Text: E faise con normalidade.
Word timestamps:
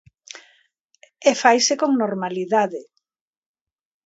E 1.29 1.31
faise 1.41 1.73
con 1.81 1.91
normalidade. 2.01 2.81